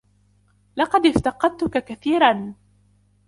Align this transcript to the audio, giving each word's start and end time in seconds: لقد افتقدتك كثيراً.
لقد 0.77 1.05
افتقدتك 1.05 1.77
كثيراً. 1.85 2.53